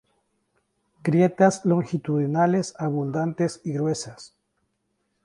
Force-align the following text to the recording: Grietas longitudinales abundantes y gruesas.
Grietas 1.03 1.63
longitudinales 1.63 2.73
abundantes 2.79 3.61
y 3.63 3.73
gruesas. 3.73 4.33